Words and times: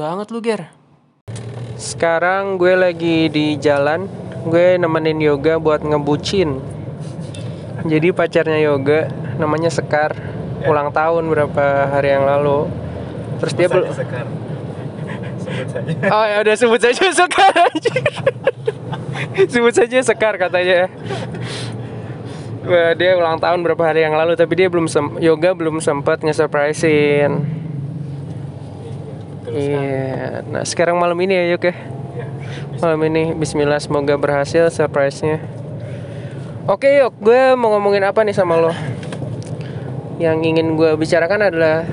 Banget 0.00 0.32
lu 0.32 0.40
Ger. 0.40 0.72
Sekarang 1.76 2.56
gue 2.56 2.72
lagi 2.72 3.28
di 3.28 3.60
jalan, 3.60 4.08
gue 4.48 4.80
nemenin 4.80 5.20
yoga 5.20 5.60
buat 5.60 5.84
ngebucin. 5.84 6.56
Jadi 7.84 8.08
pacarnya 8.08 8.64
yoga 8.64 9.12
namanya 9.36 9.68
Sekar, 9.68 10.16
ulang 10.64 10.88
tahun 10.88 11.28
berapa 11.28 11.92
hari 11.92 12.16
yang 12.16 12.24
lalu. 12.24 12.72
Terus 13.44 13.52
dia 13.52 13.68
belum 13.68 13.92
Sekar. 13.92 14.24
Sebut 15.36 15.68
saja. 15.68 15.92
Oh 16.16 16.24
ya 16.24 16.36
udah 16.48 16.56
sebut 16.56 16.80
saja 16.80 17.04
Sekar 17.12 17.52
anjir. 17.52 18.00
sebut 19.52 19.74
saja 19.76 19.98
Sekar 20.00 20.40
katanya. 20.40 20.88
Wah, 22.64 22.96
dia 22.96 23.20
ulang 23.20 23.36
tahun 23.36 23.60
berapa 23.60 23.84
hari 23.84 24.00
yang 24.08 24.16
lalu 24.16 24.32
tapi 24.32 24.64
dia 24.64 24.72
belum 24.72 24.88
sem- 24.88 25.20
yoga 25.20 25.52
belum 25.52 25.76
sempat 25.84 26.24
nge-surprisein. 26.24 27.59
Iya. 29.50 30.46
Nah, 30.46 30.62
sekarang 30.62 30.96
malam 30.96 31.18
ini 31.20 31.34
ya 31.34 31.44
Yuk 31.54 31.62
ya. 31.66 31.74
Ya. 32.16 32.26
Malam 32.82 33.00
ini 33.10 33.34
bismillah 33.34 33.82
semoga 33.82 34.14
berhasil 34.14 34.70
surprise-nya. 34.70 35.42
Oke, 36.70 36.86
Yuk, 37.02 37.14
gue 37.18 37.58
mau 37.58 37.74
ngomongin 37.74 38.06
apa 38.06 38.22
nih 38.22 38.34
sama 38.36 38.56
lo? 38.58 38.70
Yang 40.22 40.38
ingin 40.46 40.78
gue 40.78 40.94
bicarakan 40.94 41.50
adalah 41.50 41.88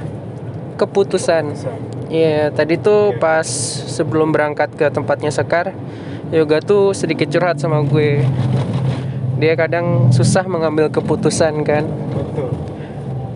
keputusan. 0.78 1.58
Iya, 2.08 2.54
tadi 2.54 2.80
tuh 2.80 3.18
pas 3.18 3.48
sebelum 3.90 4.32
berangkat 4.32 4.72
ke 4.78 4.88
tempatnya 4.94 5.34
Sekar, 5.34 5.76
Yoga 6.32 6.60
tuh 6.64 6.92
sedikit 6.92 7.28
curhat 7.28 7.60
sama 7.60 7.84
gue. 7.84 8.24
Dia 9.38 9.54
kadang 9.56 10.12
susah 10.12 10.48
mengambil 10.48 10.92
keputusan 10.92 11.64
kan. 11.68 11.84
Betul. 11.88 12.52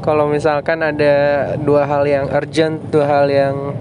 Kalau 0.02 0.26
misalkan 0.28 0.82
ada 0.82 1.14
dua 1.62 1.86
hal 1.86 2.10
yang 2.10 2.26
urgent, 2.32 2.82
dua 2.90 3.06
hal 3.06 3.26
yang 3.30 3.78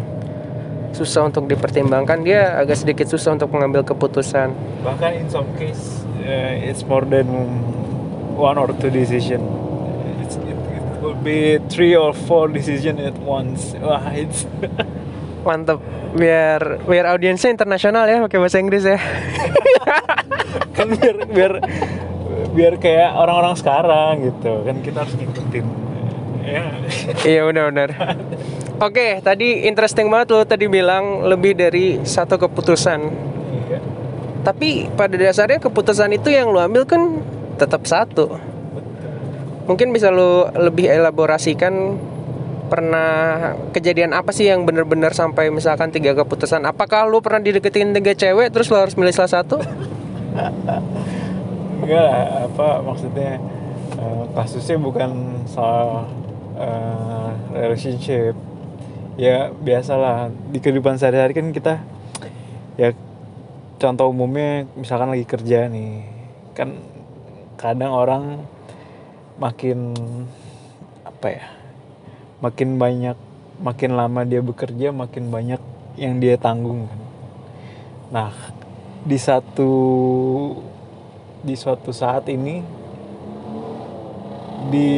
susah 0.92 1.30
untuk 1.30 1.46
dipertimbangkan, 1.46 2.22
dia 2.27 2.58
agak 2.58 2.77
sedikit 2.78 3.06
susah 3.06 3.38
untuk 3.38 3.50
mengambil 3.55 3.86
keputusan. 3.86 4.52
Bahkan 4.83 5.10
in 5.16 5.27
some 5.30 5.48
case 5.56 6.02
uh, 6.22 6.69
it's 6.69 6.82
more 6.84 7.05
than 7.06 7.27
one 8.36 8.56
or 8.58 8.69
two 8.78 8.91
decision. 8.91 9.41
It's, 10.22 10.36
it, 10.36 10.56
it 10.56 10.84
will 11.02 11.19
be 11.19 11.58
three 11.69 11.94
or 11.94 12.12
four 12.12 12.48
decision 12.48 12.98
at 12.98 13.16
once. 13.22 13.74
Wah, 13.78 14.10
it's 14.12 14.47
Mantep. 15.47 15.80
Biar 16.10 16.84
biar 16.84 17.04
audiensnya 17.16 17.54
internasional 17.54 18.04
ya 18.04 18.20
pakai 18.20 18.38
bahasa 18.42 18.60
Inggris 18.60 18.84
ya. 18.84 18.98
kan 20.77 20.88
biar 20.92 21.16
biar 21.30 21.52
biar 22.50 22.75
kayak 22.77 23.16
orang-orang 23.16 23.54
sekarang 23.56 24.12
gitu. 24.27 24.52
Kan 24.66 24.77
kita 24.84 25.06
harus 25.06 25.14
ngikutin. 25.16 25.64
Ya. 26.41 26.64
iya 27.25 27.41
benar-benar. 27.47 27.91
Oke, 28.80 29.20
tadi 29.20 29.68
interesting 29.68 30.08
banget 30.08 30.32
lo 30.32 30.40
tadi 30.48 30.64
bilang 30.64 31.28
lebih 31.28 31.52
dari 31.52 32.00
satu 32.00 32.40
keputusan. 32.40 33.00
Iya. 33.68 33.78
Tapi 34.40 34.88
pada 34.96 35.20
dasarnya 35.20 35.60
keputusan 35.60 36.16
itu 36.16 36.32
yang 36.32 36.48
lo 36.48 36.64
ambil 36.64 36.88
kan 36.88 37.20
tetap 37.60 37.84
satu. 37.84 38.40
Mungkin 39.68 39.92
bisa 39.92 40.08
lo 40.08 40.48
lebih 40.56 40.88
elaborasikan 40.88 42.00
pernah 42.72 43.52
kejadian 43.76 44.16
apa 44.16 44.32
sih 44.32 44.48
yang 44.48 44.64
bener-bener 44.64 45.12
sampai 45.12 45.52
misalkan 45.52 45.92
tiga 45.92 46.16
keputusan? 46.16 46.64
Apakah 46.64 47.04
lo 47.04 47.20
pernah 47.20 47.44
dideketin 47.44 47.92
tiga 47.92 48.16
cewek 48.16 48.48
terus 48.48 48.72
lo 48.72 48.80
harus 48.80 48.96
milih 48.96 49.12
salah 49.12 49.44
satu? 49.44 49.60
Enggak 51.84 52.00
lah, 52.00 52.48
apa 52.48 52.80
maksudnya 52.80 53.36
eh, 54.00 54.24
kasusnya 54.32 54.80
bukan 54.80 55.44
soal 55.44 56.08
eh, 56.56 57.28
relationship. 57.52 58.32
Ya 59.20 59.53
biasalah. 59.53 60.32
Di 60.48 60.64
kehidupan 60.64 60.97
sehari-hari 60.97 61.36
kan 61.36 61.53
kita 61.53 61.84
ya 62.81 62.97
contoh 63.76 64.08
umumnya 64.08 64.64
misalkan 64.72 65.12
lagi 65.12 65.28
kerja 65.28 65.69
nih 65.69 66.08
kan 66.56 66.81
kadang 67.60 67.92
orang 67.92 68.48
makin 69.36 69.92
apa 71.04 71.26
ya 71.28 71.44
makin 72.41 72.81
banyak 72.81 73.16
makin 73.60 73.92
lama 73.92 74.25
dia 74.25 74.41
bekerja 74.41 74.88
makin 74.88 75.28
banyak 75.28 75.60
yang 76.00 76.16
dia 76.16 76.41
tanggung 76.41 76.88
kan. 76.88 77.00
Nah 78.08 78.32
di 79.04 79.20
satu 79.20 79.72
di 81.44 81.52
suatu 81.60 81.92
saat 81.92 82.25
ini 82.32 82.64
di 84.72 84.92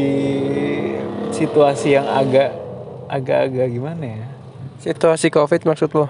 situasi 1.34 1.98
yang 1.98 2.06
agak 2.06 2.61
agak-agak 3.12 3.68
gimana 3.68 4.04
ya? 4.08 4.26
Situasi 4.80 5.28
covid 5.28 5.68
maksud 5.68 5.92
lo? 5.92 6.08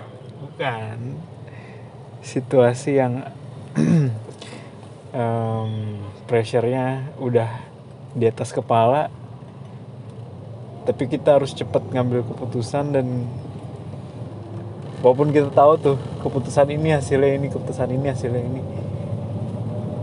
bukan. 0.63 1.19
Situasi 2.23 3.03
yang 3.03 3.27
em, 5.11 5.73
pressure-nya 6.31 7.11
udah 7.19 7.51
di 8.15 8.31
atas 8.31 8.55
kepala 8.55 9.11
tapi 10.87 11.11
kita 11.11 11.39
harus 11.39 11.51
cepat 11.55 11.83
ngambil 11.95 12.27
keputusan 12.27 12.95
dan 12.95 13.07
walaupun 15.03 15.35
kita 15.35 15.51
tahu 15.51 15.73
tuh 15.79 15.97
keputusan 16.23 16.71
ini 16.75 16.95
hasilnya 16.95 17.39
ini 17.39 17.47
keputusan 17.51 17.91
ini 17.91 18.07
hasilnya 18.07 18.43
ini. 18.43 18.63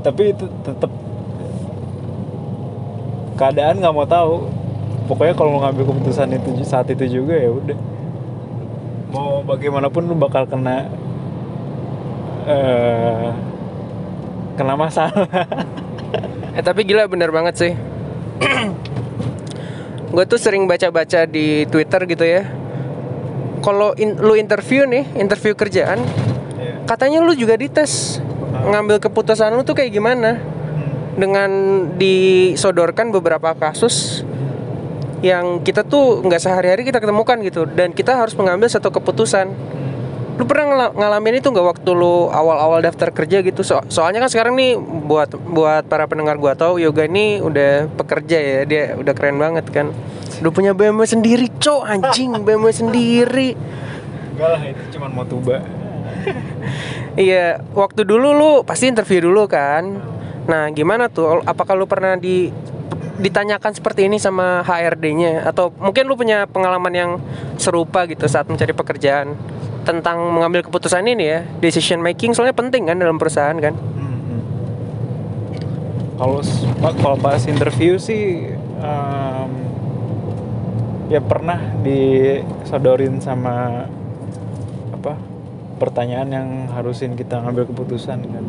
Tapi 0.03 0.23
itu 0.35 0.47
tetap 0.63 0.91
keadaan 3.39 3.79
nggak 3.79 3.95
mau 3.95 4.07
tahu 4.07 4.47
pokoknya 5.09 5.33
kalau 5.33 5.57
mau 5.57 5.61
ngambil 5.65 5.89
keputusan 5.89 6.29
itu 6.37 6.61
saat 6.61 6.85
itu 6.93 7.21
juga 7.21 7.33
ya 7.33 7.49
udah. 7.49 7.77
Mau 9.09 9.41
bagaimanapun 9.41 10.05
lu 10.05 10.13
bakal 10.13 10.45
kena 10.45 10.85
eh 12.45 13.29
kena 14.53 14.77
masalah. 14.77 15.25
Eh 16.49 16.65
tapi 16.65 16.81
gila 16.81 17.05
bener 17.05 17.29
banget 17.29 17.55
sih. 17.55 17.73
Gue 20.13 20.25
tuh 20.25 20.41
sering 20.41 20.65
baca-baca 20.65 21.29
di 21.29 21.69
Twitter 21.69 22.09
gitu 22.09 22.25
ya. 22.25 22.41
Kalau 23.61 23.93
in- 23.93 24.17
lu 24.17 24.33
interview 24.33 24.89
nih, 24.89 25.05
interview 25.13 25.53
kerjaan 25.53 26.01
Katanya 26.89 27.21
lu 27.21 27.37
juga 27.37 27.53
dites. 27.53 28.17
Ngambil 28.49 28.97
keputusan 28.97 29.53
lu 29.53 29.61
tuh 29.61 29.77
kayak 29.77 29.93
gimana? 29.93 30.41
Dengan 31.13 31.49
disodorkan 32.01 33.13
beberapa 33.13 33.53
kasus 33.53 34.25
Yang 35.19 35.67
kita 35.67 35.83
tuh 35.83 36.23
nggak 36.23 36.39
sehari-hari 36.39 36.81
kita 36.83 36.97
ketemukan 36.97 37.35
gitu 37.43 37.67
Dan 37.67 37.91
kita 37.91 38.15
harus 38.15 38.33
mengambil 38.33 38.71
satu 38.71 38.87
keputusan 38.89 39.51
Lu 40.39 40.47
pernah 40.47 40.71
ngala- 40.71 40.93
ngalamin 40.95 41.43
itu 41.43 41.51
nggak 41.51 41.67
waktu 41.75 41.91
lu 41.91 42.31
awal-awal 42.31 42.79
daftar 42.79 43.11
kerja 43.11 43.43
gitu? 43.43 43.59
So- 43.59 43.83
soalnya 43.91 44.23
kan 44.23 44.31
sekarang 44.31 44.55
nih 44.55 44.79
buat 44.79 45.35
buat 45.35 45.83
para 45.83 46.07
pendengar 46.07 46.39
gua 46.39 46.55
tahu 46.55 46.79
yoga 46.79 47.03
ini 47.03 47.43
udah 47.43 47.91
pekerja 47.91 48.39
ya, 48.39 48.59
dia 48.63 48.95
udah 48.95 49.11
keren 49.11 49.35
banget 49.35 49.67
kan. 49.67 49.91
Udah 50.39 50.51
punya 50.55 50.71
BMW 50.71 51.03
sendiri, 51.03 51.51
cok 51.59 51.83
anjing 51.83 52.31
BMW 52.47 52.71
sendiri. 52.71 53.49
enggak 54.31 54.49
lah 54.55 54.61
itu 54.63 54.83
cuma 54.95 55.11
mau 55.11 55.27
tuba 55.27 55.59
Iya, 57.19 57.59
waktu 57.75 58.07
dulu 58.07 58.31
lu 58.31 58.51
pasti 58.63 58.87
interview 58.87 59.27
dulu 59.27 59.43
kan. 59.43 59.99
Nah, 60.47 60.71
gimana 60.71 61.11
tuh? 61.11 61.43
Apakah 61.43 61.75
lu 61.75 61.83
pernah 61.83 62.15
di 62.15 62.47
ditanyakan 63.19 63.71
seperti 63.71 64.07
ini 64.07 64.15
sama 64.15 64.63
HRD-nya 64.63 65.43
atau 65.45 65.69
mungkin 65.75 66.07
lu 66.07 66.15
punya 66.15 66.43
pengalaman 66.45 66.91
yang 66.91 67.11
serupa 67.55 68.03
gitu 68.05 68.23
saat 68.25 68.47
mencari 68.47 68.71
pekerjaan 68.71 69.35
tentang 69.81 70.23
mengambil 70.29 70.61
keputusan 70.61 71.03
ini 71.03 71.23
ya, 71.25 71.39
decision 71.59 71.99
making 71.99 72.31
soalnya 72.31 72.53
penting 72.53 72.85
kan 72.85 72.95
dalam 72.95 73.15
perusahaan 73.15 73.55
kan. 73.55 73.75
kalau 76.15 76.39
s- 76.39 76.67
pa- 76.75 76.91
kalau 76.93 77.15
pas 77.15 77.39
interview 77.41 77.95
sih 77.95 78.51
em, 78.75 79.51
ya 81.07 81.19
pernah 81.19 81.55
disodorin 81.79 83.17
sama 83.17 83.87
apa 84.91 85.15
pertanyaan 85.79 86.27
yang 86.27 86.47
harusin 86.69 87.15
kita 87.15 87.39
ngambil 87.39 87.71
keputusan 87.71 88.19
kan 88.19 88.45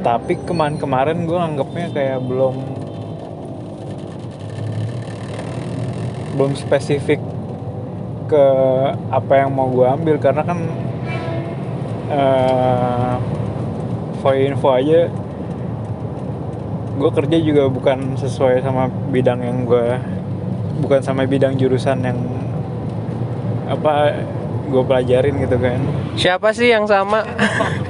tapi 0.00 0.40
kemarin-kemarin 0.48 1.28
gue 1.28 1.36
anggapnya 1.36 1.86
kayak 1.92 2.20
belum 2.24 2.56
belum 6.40 6.52
spesifik 6.56 7.20
ke 8.32 8.46
apa 9.12 9.32
yang 9.44 9.52
mau 9.52 9.68
gue 9.68 9.84
ambil 9.84 10.16
karena 10.16 10.40
kan 10.40 10.58
eh 12.10 13.14
for 14.24 14.32
info 14.36 14.72
aja 14.72 15.12
gue 17.00 17.10
kerja 17.12 17.36
juga 17.40 17.68
bukan 17.68 18.16
sesuai 18.16 18.64
sama 18.64 18.88
bidang 19.12 19.40
yang 19.44 19.68
gue 19.68 20.00
bukan 20.80 21.00
sama 21.04 21.28
bidang 21.28 21.60
jurusan 21.60 22.00
yang 22.00 22.18
apa 23.68 24.16
gue 24.70 24.82
pelajarin 24.84 25.36
gitu 25.44 25.56
kan 25.60 25.80
Siapa 26.16 26.52
sih 26.52 26.68
yang 26.68 26.84
sama? 26.84 27.24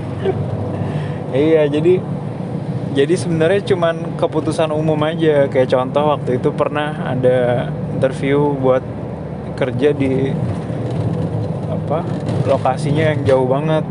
iya 1.31 1.67
jadi 1.71 2.03
jadi 2.91 3.15
sebenarnya 3.15 3.63
cuman 3.71 4.19
keputusan 4.19 4.75
umum 4.75 4.99
aja. 5.07 5.47
Kayak 5.47 5.71
contoh 5.71 6.11
waktu 6.11 6.43
itu 6.43 6.51
pernah 6.51 7.07
ada 7.07 7.71
interview 7.95 8.51
buat 8.59 8.83
kerja 9.55 9.95
di 9.95 10.35
apa 11.71 12.03
lokasinya 12.51 13.15
yang 13.15 13.21
jauh 13.23 13.47
banget. 13.47 13.87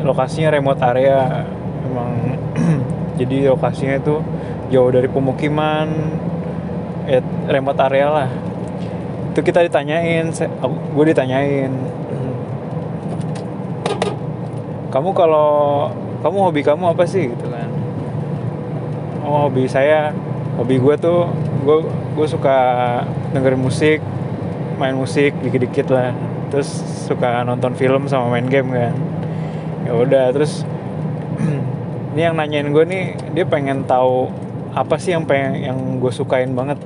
Lokasinya 0.00 0.48
remote 0.56 0.80
area. 0.80 1.44
Emang 1.84 2.40
jadi 3.20 3.52
lokasinya 3.52 4.00
itu 4.00 4.24
jauh 4.72 4.88
dari 4.88 5.12
pemukiman 5.12 5.92
ya 7.04 7.20
remote 7.52 7.80
area 7.84 8.08
lah. 8.08 8.30
Itu 9.36 9.44
kita 9.44 9.60
ditanyain 9.60 10.32
gue 10.96 11.04
ditanyain. 11.04 11.72
Kamu 14.88 15.12
kalau 15.12 15.88
kamu 16.22 16.38
hobi 16.38 16.60
kamu 16.62 16.94
apa 16.94 17.04
sih? 17.04 17.34
Gitu 17.34 17.46
kan. 17.50 17.68
Oh 19.26 19.46
hobi 19.50 19.66
saya 19.66 20.14
hobi 20.54 20.78
gue 20.78 20.94
tuh 20.98 21.26
gue 21.66 21.78
gue 22.14 22.26
suka 22.30 22.56
dengerin 23.34 23.58
musik 23.58 23.98
main 24.78 24.94
musik 24.94 25.34
dikit-dikit 25.42 25.90
lah. 25.90 26.14
Terus 26.54 26.70
suka 27.10 27.42
nonton 27.42 27.74
film 27.74 28.06
sama 28.06 28.30
main 28.30 28.46
game 28.46 28.70
kan. 28.70 28.94
Ya 29.82 29.92
udah 29.98 30.30
terus 30.30 30.62
ini 32.14 32.22
yang 32.22 32.38
nanyain 32.38 32.70
gue 32.70 32.84
nih 32.86 33.04
dia 33.34 33.44
pengen 33.46 33.82
tahu 33.82 34.30
apa 34.72 34.96
sih 34.96 35.12
yang 35.12 35.26
pengen 35.26 35.58
yang 35.58 35.78
gue 36.00 36.12
sukain 36.14 36.54
banget 36.54 36.78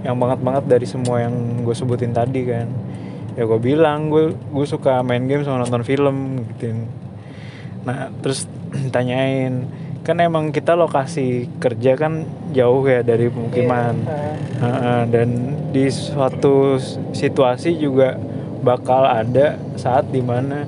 yang 0.00 0.16
banget 0.16 0.40
banget 0.40 0.64
dari 0.68 0.86
semua 0.88 1.20
yang 1.24 1.64
gue 1.64 1.72
sebutin 1.72 2.12
tadi 2.12 2.44
kan. 2.44 2.68
Ya 3.40 3.48
gue 3.48 3.60
bilang 3.62 4.12
gue 4.12 4.36
gue 4.36 4.66
suka 4.68 5.00
main 5.00 5.24
game 5.24 5.48
sama 5.48 5.64
nonton 5.64 5.80
film 5.80 6.44
gitu 6.56 6.76
nah 7.86 8.12
terus 8.20 8.44
tanyain 8.92 9.66
kan 10.00 10.16
emang 10.16 10.48
kita 10.50 10.72
lokasi 10.74 11.46
kerja 11.60 11.92
kan 11.94 12.24
jauh 12.56 12.82
ya 12.88 13.04
dari 13.04 13.28
pemukiman. 13.28 13.94
Yeah. 14.00 14.64
uh, 14.64 15.02
dan 15.06 15.28
di 15.70 15.86
suatu 15.92 16.80
situasi 17.12 17.76
juga 17.76 18.16
bakal 18.64 19.06
ada 19.06 19.60
saat 19.76 20.08
di 20.08 20.24
mana 20.24 20.64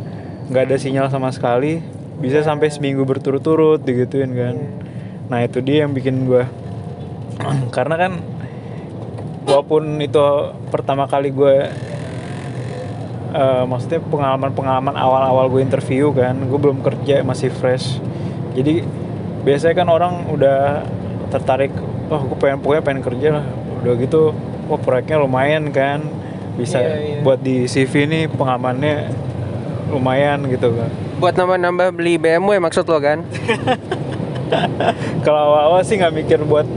nggak 0.52 0.64
ada 0.68 0.76
sinyal 0.76 1.08
sama 1.08 1.32
sekali 1.32 1.80
bisa 2.20 2.44
sampai 2.44 2.68
seminggu 2.68 3.02
berturut-turut 3.08 3.80
digituin 3.80 4.36
kan. 4.36 4.56
Nah 5.32 5.40
itu 5.42 5.64
dia 5.64 5.88
yang 5.88 5.96
bikin 5.96 6.28
gue 6.28 6.44
karena 7.76 7.96
kan 7.96 8.12
walaupun 9.48 9.98
itu 9.98 10.22
pertama 10.68 11.08
kali 11.08 11.32
gue 11.32 11.72
uh, 13.32 13.64
maksudnya 13.66 14.00
pengalaman-pengalaman 14.04 14.94
awal-awal 14.94 15.48
gue 15.48 15.60
interview 15.64 16.12
kan 16.12 16.36
gue 16.36 16.58
belum 16.60 16.84
kerja 16.84 17.24
masih 17.24 17.50
fresh. 17.50 17.98
Jadi 18.52 18.84
biasanya 19.42 19.74
kan 19.82 19.88
orang 19.88 20.14
udah 20.30 20.86
tertarik 21.32 21.72
oh 22.12 22.22
gue 22.28 22.38
pengen 22.38 22.60
pokoknya 22.60 22.82
pengen 22.84 23.02
kerja 23.02 23.28
lah. 23.40 23.44
Udah 23.82 23.92
gitu 23.98 24.36
wah 24.68 24.80
proyeknya 24.80 25.18
lumayan 25.18 25.72
kan. 25.72 26.04
Bisa 26.52 26.78
yeah, 26.78 27.20
yeah. 27.20 27.22
buat 27.24 27.40
di 27.40 27.64
CV 27.64 28.04
ini 28.04 28.20
pengalamannya 28.28 29.08
lumayan 29.88 30.44
gitu 30.52 30.72
kan. 30.76 30.90
Buat 31.18 31.34
nambah-nambah 31.40 31.88
beli 31.96 32.20
BMW 32.20 32.60
maksud 32.60 32.84
lo 32.88 33.00
kan? 33.00 33.24
Kalau 35.24 35.40
awal-awal 35.48 35.80
sih 35.80 35.96
nggak 35.96 36.12
mikir 36.12 36.38
buat 36.44 36.68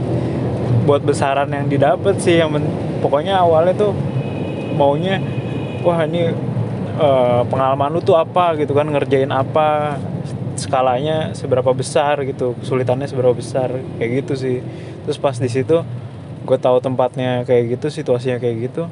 buat 0.88 1.04
besaran 1.04 1.52
yang 1.52 1.68
didapat 1.68 2.16
sih. 2.24 2.40
Yang 2.40 2.64
pokoknya 3.04 3.36
awalnya 3.44 3.76
tuh 3.76 3.92
maunya 4.76 5.20
wah 5.86 6.02
ini 6.02 6.34
uh, 6.98 7.46
pengalaman 7.46 7.94
lu 7.94 8.02
tuh 8.02 8.18
apa 8.18 8.58
gitu 8.58 8.74
kan 8.74 8.90
ngerjain 8.90 9.30
apa 9.30 9.96
skalanya 10.58 11.36
seberapa 11.36 11.70
besar 11.70 12.18
gitu 12.26 12.58
kesulitannya 12.58 13.06
seberapa 13.06 13.30
besar 13.36 13.70
kayak 14.02 14.10
gitu 14.24 14.34
sih. 14.34 14.58
Terus 15.06 15.18
pas 15.22 15.38
di 15.38 15.46
situ 15.46 15.86
gue 16.42 16.58
tahu 16.58 16.82
tempatnya 16.82 17.46
kayak 17.46 17.78
gitu 17.78 17.86
situasinya 17.90 18.38
kayak 18.38 18.70
gitu 18.70 18.86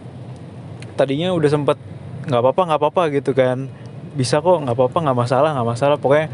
tadinya 0.94 1.30
udah 1.34 1.50
sempet 1.50 1.78
nggak 2.26 2.40
apa-apa 2.40 2.62
nggak 2.70 2.80
apa-apa 2.80 3.02
gitu 3.18 3.34
kan. 3.34 3.66
Bisa 4.14 4.38
kok 4.38 4.62
nggak 4.62 4.78
apa-apa 4.78 4.98
nggak 5.10 5.18
masalah 5.18 5.50
nggak 5.58 5.68
masalah. 5.74 5.96
Pokoknya 5.98 6.30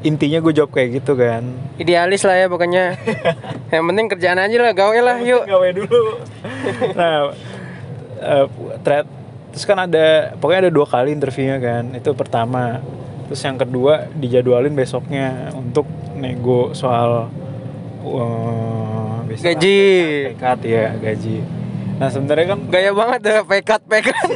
intinya 0.00 0.40
gue 0.40 0.52
jawab 0.56 0.72
kayak 0.72 1.04
gitu 1.04 1.12
kan. 1.12 1.44
Idealis 1.76 2.24
lah 2.24 2.40
ya 2.40 2.46
pokoknya. 2.48 2.96
Yang 3.74 3.84
penting 3.84 4.06
kerjaan 4.08 4.40
aja 4.40 4.56
lah 4.56 4.72
gawe 4.72 4.98
lah 5.04 5.16
yuk. 5.20 5.44
gawe 5.44 5.68
dulu. 5.76 6.02
Nah 6.96 7.36
uh, 8.24 8.46
terus 9.50 9.66
kan 9.66 9.78
ada 9.86 10.34
pokoknya 10.38 10.70
ada 10.70 10.72
dua 10.72 10.86
kali 10.86 11.14
interviewnya 11.14 11.58
kan. 11.58 11.84
Itu 11.94 12.14
pertama. 12.14 12.80
Terus 13.30 13.40
yang 13.46 13.58
kedua 13.58 14.10
dijadwalin 14.10 14.74
besoknya 14.74 15.54
untuk 15.54 15.86
nego 16.18 16.74
soal 16.74 17.30
uh, 18.02 19.22
gaji. 19.26 19.80
pekat 20.34 20.58
ya 20.66 20.94
gaji. 20.98 21.38
Nah 22.02 22.08
sebenarnya 22.10 22.56
kan 22.56 22.60
gaya 22.66 22.90
banget 22.90 23.20
deh 23.22 23.38
pekat 23.46 23.80
pekat. 23.86 24.16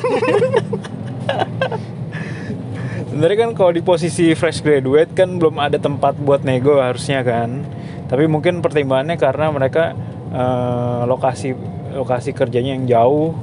Sebenarnya 3.15 3.47
kan 3.47 3.51
kalau 3.55 3.71
di 3.71 3.79
posisi 3.79 4.35
fresh 4.35 4.59
graduate 4.59 5.15
kan 5.15 5.39
belum 5.39 5.63
ada 5.63 5.79
tempat 5.79 6.19
buat 6.19 6.43
nego 6.43 6.83
harusnya 6.83 7.23
kan. 7.23 7.63
Tapi 8.11 8.27
mungkin 8.27 8.59
pertimbangannya 8.59 9.15
karena 9.15 9.55
mereka 9.55 9.95
uh, 10.35 11.07
lokasi 11.07 11.55
lokasi 11.95 12.35
kerjanya 12.35 12.75
yang 12.75 12.91
jauh 12.91 13.39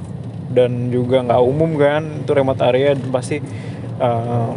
dan 0.52 0.92
juga 0.92 1.24
nggak 1.24 1.42
umum 1.42 1.74
kan 1.80 2.22
itu 2.22 2.30
remote 2.36 2.60
area 2.60 2.92
pasti 3.08 3.40
uh, 3.98 4.52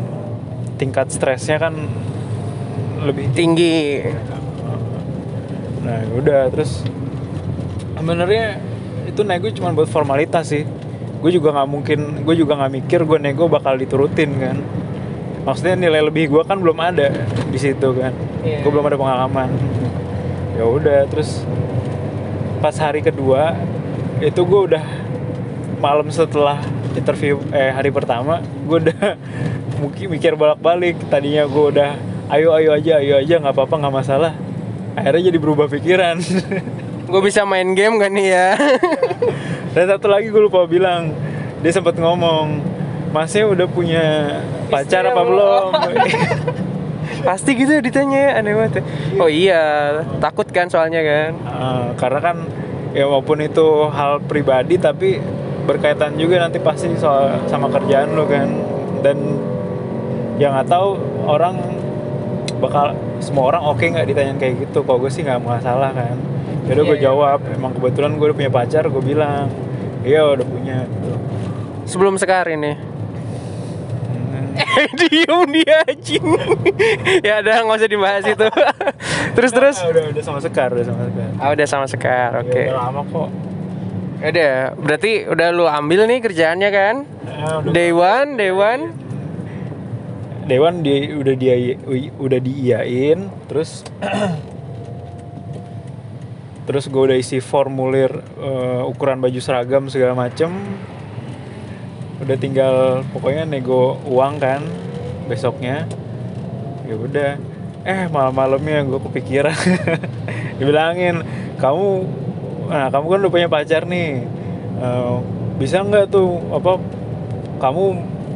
tingkat 0.76 1.08
stresnya 1.10 1.58
kan 1.58 1.74
lebih 3.04 3.32
tinggi. 3.32 4.04
Nah 5.86 6.00
udah 6.18 6.52
terus 6.52 6.84
sebenarnya 7.96 8.60
itu 9.08 9.22
nego 9.24 9.48
cuma 9.56 9.72
buat 9.72 9.88
formalitas 9.88 10.52
sih. 10.52 10.68
Gue 11.24 11.32
juga 11.34 11.56
nggak 11.56 11.70
mungkin 11.70 12.00
gue 12.22 12.36
juga 12.36 12.60
nggak 12.60 12.72
mikir 12.84 13.00
gue 13.08 13.20
nego 13.22 13.48
bakal 13.48 13.80
diturutin 13.80 14.36
kan. 14.38 14.58
Maksudnya 15.46 15.78
nilai 15.78 16.02
lebih 16.02 16.30
gue 16.34 16.44
kan 16.44 16.58
belum 16.58 16.78
ada 16.82 17.14
di 17.50 17.60
situ 17.62 17.96
kan. 17.96 18.12
Yeah. 18.44 18.62
gue 18.62 18.70
belum 18.70 18.86
ada 18.86 18.98
pengalaman. 18.98 19.50
Ya 20.58 20.66
udah 20.66 21.06
terus 21.08 21.46
pas 22.60 22.74
hari 22.82 23.04
kedua 23.04 23.54
itu 24.24 24.42
gue 24.42 24.62
udah 24.74 25.05
malam 25.80 26.08
setelah 26.12 26.62
interview 26.96 27.40
eh 27.52 27.72
hari 27.72 27.92
pertama 27.92 28.40
gue 28.42 28.90
udah 28.90 29.20
mungkin 29.82 30.06
mikir 30.12 30.34
bolak 30.40 30.60
balik 30.60 30.96
tadinya 31.12 31.44
gue 31.46 31.66
udah 31.76 31.92
ayo 32.32 32.56
ayo 32.58 32.74
aja 32.74 32.98
ayo 33.04 33.22
aja 33.22 33.36
nggak 33.38 33.54
apa 33.54 33.62
apa 33.68 33.76
nggak 33.78 33.96
masalah. 33.96 34.34
Akhirnya 34.96 35.30
jadi 35.30 35.38
berubah 35.44 35.68
pikiran. 35.68 36.24
Gue 37.12 37.22
bisa 37.22 37.46
main 37.46 37.76
game 37.78 38.02
kan 38.02 38.10
nih 38.10 38.34
ya? 38.34 38.50
Dan 39.78 39.86
satu 39.92 40.10
lagi 40.10 40.32
gue 40.34 40.42
lupa 40.42 40.66
bilang 40.66 41.14
dia 41.62 41.70
sempat 41.70 42.00
ngomong 42.00 42.64
masnya 43.14 43.46
udah 43.46 43.68
punya 43.70 44.40
pacar 44.74 45.06
apa 45.06 45.22
belum? 45.22 45.70
Pasti 47.22 47.54
gitu 47.60 47.78
ditanya 47.78 48.42
aneh 48.42 48.58
banget 48.58 48.82
ya. 48.82 48.84
oh 49.22 49.30
iya 49.30 49.64
takut 50.18 50.50
kan 50.50 50.72
soalnya 50.72 51.06
kan? 51.06 51.32
Uh, 51.46 51.88
karena 52.00 52.20
kan 52.24 52.38
ya 52.96 53.06
walaupun 53.06 53.44
itu 53.44 53.68
hal 53.94 54.24
pribadi 54.26 54.82
tapi 54.82 55.22
berkaitan 55.66 56.16
juga 56.16 56.40
nanti 56.46 56.62
pasti 56.62 56.94
soal 56.96 57.50
sama 57.50 57.68
kerjaan 57.74 58.14
lo 58.14 58.30
kan. 58.30 58.48
Dan 59.02 59.18
yang 60.38 60.54
nggak 60.54 60.70
tahu 60.70 60.98
orang 61.26 61.56
bakal 62.62 62.96
semua 63.20 63.52
orang 63.52 63.62
oke 63.68 63.82
okay 63.82 63.92
nggak 63.92 64.08
ditanya 64.08 64.34
kayak 64.38 64.70
gitu. 64.70 64.86
Kok 64.86 64.98
gue 65.02 65.12
sih 65.12 65.26
nggak 65.26 65.42
masalah 65.42 65.92
kan. 65.92 66.16
Jadi 66.66 66.80
yeah, 66.82 66.90
gue 66.90 66.98
yeah. 66.98 67.06
jawab. 67.12 67.40
Emang 67.50 67.74
kebetulan 67.74 68.16
gue 68.16 68.26
udah 68.32 68.38
punya 68.38 68.52
pacar 68.54 68.84
gue 68.88 69.04
bilang 69.04 69.50
iya 70.06 70.22
udah 70.22 70.46
punya 70.46 70.86
gitu. 70.86 71.12
sebelum 71.90 72.16
sekarang 72.22 72.62
ini. 72.62 72.74
Eh 74.56 74.88
diem 75.02 75.42
dia 75.52 75.84
anjing. 75.84 76.26
Ya 77.26 77.42
udah 77.42 77.56
nggak 77.66 77.78
usah 77.82 77.90
dibahas 77.90 78.24
itu. 78.24 78.48
Terus 79.36 79.52
nah, 79.52 79.58
terus 79.68 79.78
udah 79.84 80.04
udah 80.16 80.24
sama 80.24 80.40
sekar 80.40 80.72
udah 80.72 80.86
sama 80.88 81.02
sekar. 81.12 81.30
Ah 81.44 81.50
udah 81.52 81.68
sama 81.68 81.86
sekar 81.92 82.30
ya, 82.32 82.40
oke. 82.40 82.52
okay. 82.56 82.66
udah 82.72 82.80
lama 82.88 83.02
kok. 83.04 83.28
ya 83.28 83.55
udah 84.22 84.78
berarti 84.80 85.28
udah 85.28 85.48
lu 85.52 85.66
ambil 85.68 86.08
nih 86.08 86.24
kerjaannya 86.24 86.70
kan? 86.72 86.96
Ya, 87.28 87.48
day 87.68 87.92
one 87.92 88.40
day 88.40 88.52
one? 88.54 88.96
Day 90.46 90.60
one 90.62 90.86
dia 90.86 91.12
udah 91.18 91.36
dia 91.36 91.56
udah 92.16 92.40
diiyain 92.40 93.28
terus 93.50 93.84
terus 96.70 96.90
gue 96.90 97.02
udah 97.12 97.18
isi 97.18 97.44
formulir 97.44 98.10
uh, 98.40 98.90
ukuran 98.90 99.20
baju 99.20 99.40
seragam 99.44 99.92
segala 99.92 100.16
macem. 100.16 100.50
Udah 102.24 102.38
tinggal 102.40 103.04
pokoknya 103.12 103.44
nego 103.44 104.00
uang 104.08 104.40
kan 104.40 104.64
besoknya. 105.28 105.84
Ya 106.88 106.96
udah. 106.96 107.32
Eh 107.86 108.10
malam-malamnya 108.10 108.82
gue 108.88 109.00
kepikiran. 109.12 109.58
Dibilangin 110.58 111.22
kamu 111.62 112.25
nah 112.70 112.88
kamu 112.90 113.06
kan 113.06 113.20
udah 113.26 113.32
punya 113.32 113.48
pacar 113.50 113.84
nih. 113.86 114.26
Uh, 114.76 115.24
bisa 115.56 115.80
nggak 115.82 116.12
tuh 116.12 116.36
apa 116.52 116.76
kamu 117.64 117.84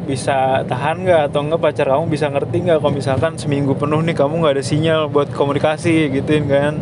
bisa 0.09 0.65
tahan 0.65 1.05
nggak 1.05 1.21
atau 1.29 1.45
enggak 1.45 1.61
pacar 1.61 1.85
kamu 1.93 2.09
bisa 2.09 2.25
ngerti 2.33 2.65
nggak 2.65 2.81
kalau 2.81 2.93
misalkan 2.95 3.37
seminggu 3.37 3.77
penuh 3.77 4.01
nih 4.01 4.17
kamu 4.17 4.41
nggak 4.41 4.53
ada 4.57 4.65
sinyal 4.65 5.01
buat 5.05 5.29
komunikasi 5.29 6.09
gituin 6.09 6.49
kan? 6.49 6.81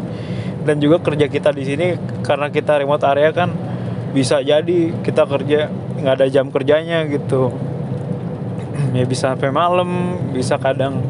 Dan 0.64 0.80
juga 0.80 1.04
kerja 1.04 1.28
kita 1.28 1.52
di 1.52 1.64
sini 1.68 1.88
karena 2.24 2.48
kita 2.48 2.80
remote 2.80 3.04
area 3.04 3.32
kan 3.36 3.52
bisa 4.16 4.40
jadi 4.40 4.96
kita 5.04 5.28
kerja 5.28 5.68
nggak 6.00 6.14
ada 6.24 6.28
jam 6.32 6.48
kerjanya 6.54 7.04
gitu. 7.12 7.52
Ya 8.96 9.04
bisa 9.04 9.34
sampai 9.34 9.52
malam 9.52 10.16
bisa 10.32 10.56
kadang 10.62 11.02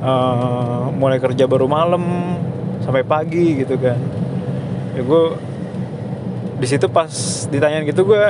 eh, 0.00 0.82
mulai 0.96 1.18
kerja 1.18 1.44
baru 1.44 1.66
malam 1.68 2.02
sampai 2.80 3.04
pagi 3.04 3.60
gitu 3.60 3.76
kan. 3.76 3.98
Ya 4.96 5.02
gue 5.04 5.24
di 6.58 6.66
situ 6.66 6.86
pas 6.86 7.10
ditanyain 7.46 7.82
gitu 7.84 8.02
gue 8.04 8.24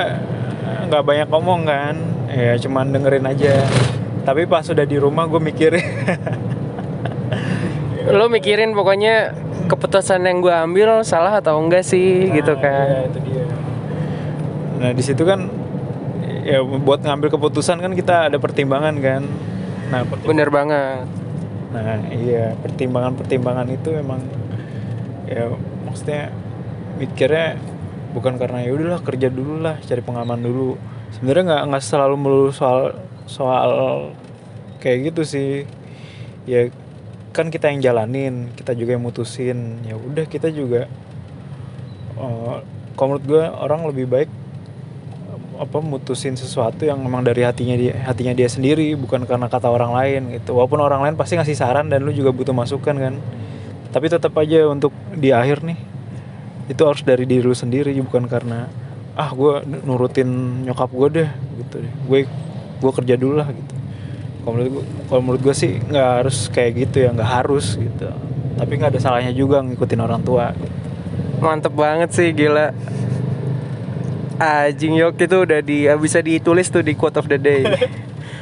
nggak 0.85 1.03
banyak 1.03 1.27
ngomong 1.27 1.61
kan 1.63 1.95
ya 2.27 2.53
cuman 2.57 2.89
dengerin 2.89 3.25
aja 3.25 3.65
tapi 4.21 4.45
pas 4.45 4.61
sudah 4.61 4.83
di 4.83 4.95
rumah 4.95 5.25
gue 5.25 5.39
mikir 5.39 5.71
Lo 8.09 8.25
mikirin 8.25 8.73
pokoknya 8.73 9.33
keputusan 9.67 10.23
yang 10.23 10.41
gue 10.41 10.49
ambil 10.49 11.03
salah 11.03 11.37
atau 11.37 11.61
enggak 11.61 11.83
sih 11.83 12.25
gitu 12.31 12.53
Nah, 12.53 12.59
kan. 12.59 12.85
iya, 12.87 12.99
itu 13.05 13.19
dia. 13.21 13.43
Nah 14.79 14.89
di 14.89 15.03
situ 15.03 15.21
kan 15.23 15.45
ya 16.41 16.57
buat 16.63 17.03
ngambil 17.03 17.29
keputusan 17.29 17.77
kan 17.77 17.91
kita 17.93 18.31
ada 18.31 18.37
pertimbangan 18.37 18.97
kan. 18.97 19.21
Nah 19.89 20.01
pertim- 20.05 20.25
Bener 20.27 20.49
banget. 20.49 21.05
nah 21.69 21.85
iya 22.09 22.57
pertimbangan-pertimbangan 22.57 23.69
itu 23.69 23.93
memang 23.93 24.17
ya 25.29 25.53
maksudnya 25.85 26.33
mikirnya 26.97 27.61
bukan 28.15 28.37
karena 28.41 28.65
ya 28.65 28.71
udahlah 28.73 29.01
kerja 29.01 29.27
dulu 29.29 29.61
lah 29.61 29.77
cari 29.81 30.01
pengalaman 30.01 30.41
dulu. 30.41 30.75
Sebenarnya 31.15 31.43
nggak 31.49 31.63
nggak 31.73 31.83
selalu 31.83 32.15
melulu 32.17 32.51
soal 32.53 32.97
soal 33.29 33.71
kayak 34.81 35.13
gitu 35.13 35.21
sih. 35.25 35.51
Ya 36.49 36.69
kan 37.29 37.53
kita 37.53 37.69
yang 37.69 37.79
jalanin, 37.81 38.49
kita 38.57 38.73
juga 38.73 38.97
yang 38.97 39.03
mutusin. 39.05 39.85
Ya 39.85 39.95
udah 39.97 40.25
kita 40.25 40.49
juga 40.49 40.89
eh, 42.17 42.57
kalau 42.99 43.15
menurut 43.15 43.25
gue 43.25 43.43
orang 43.47 43.81
lebih 43.87 44.05
baik 44.11 44.29
apa 45.59 45.83
mutusin 45.83 46.39
sesuatu 46.39 46.87
yang 46.87 47.03
memang 47.03 47.19
dari 47.19 47.43
hatinya 47.43 47.75
dia 47.75 47.91
hatinya 48.07 48.31
dia 48.31 48.47
sendiri 48.47 48.95
bukan 48.95 49.27
karena 49.27 49.51
kata 49.51 49.67
orang 49.67 49.91
lain 49.91 50.39
gitu 50.39 50.55
walaupun 50.55 50.79
orang 50.79 51.03
lain 51.03 51.15
pasti 51.19 51.35
ngasih 51.35 51.51
saran 51.51 51.91
dan 51.91 51.99
lu 51.99 52.15
juga 52.15 52.31
butuh 52.31 52.55
masukan 52.55 52.95
kan 52.95 53.13
tapi 53.91 54.07
tetap 54.07 54.31
aja 54.39 54.71
untuk 54.71 54.95
di 55.11 55.35
akhir 55.35 55.67
nih 55.67 55.88
itu 56.69 56.81
harus 56.85 57.01
dari 57.01 57.25
diri 57.25 57.43
lu 57.43 57.57
sendiri 57.57 57.91
bukan 58.05 58.29
karena 58.29 58.69
ah 59.17 59.29
gue 59.33 59.65
nurutin 59.83 60.29
nyokap 60.63 60.89
gue 60.93 61.07
deh 61.21 61.29
gitu 61.65 61.75
deh 61.83 61.93
gue 62.07 62.19
gue 62.79 62.91
kerja 62.93 63.15
dulu 63.19 63.41
lah 63.41 63.49
gitu 63.51 63.73
kalau 64.45 64.51
menurut 64.55 64.71
gue 64.71 64.83
kalau 65.09 65.21
menurut 65.25 65.41
gue 65.43 65.55
sih 65.57 65.81
nggak 65.81 66.09
harus 66.23 66.47
kayak 66.53 66.71
gitu 66.87 67.03
ya 67.03 67.09
nggak 67.11 67.31
harus 67.43 67.75
gitu 67.75 68.07
tapi 68.55 68.71
nggak 68.79 68.95
ada 68.95 68.99
salahnya 69.01 69.33
juga 69.35 69.59
ngikutin 69.65 69.99
orang 69.99 70.21
tua 70.23 70.55
Mantep 71.39 71.71
banget 71.71 72.11
sih 72.11 72.35
gila. 72.35 72.75
Anjing 74.39 74.95
yok 74.99 75.19
itu 75.19 75.37
udah 75.47 75.59
di 75.63 75.87
bisa 75.99 76.19
ditulis 76.19 76.67
tuh 76.67 76.83
di 76.83 76.95
quote 76.95 77.15
of 77.19 77.31
the 77.31 77.39
day. 77.39 77.63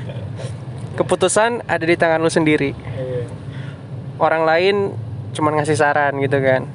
Keputusan 0.98 1.62
ada 1.70 1.86
di 1.86 1.94
tangan 1.94 2.22
lu 2.22 2.30
sendiri. 2.30 2.74
Orang 4.18 4.50
lain 4.50 4.98
cuman 5.38 5.62
ngasih 5.62 5.78
saran 5.78 6.18
gitu 6.26 6.42
kan. 6.42 6.66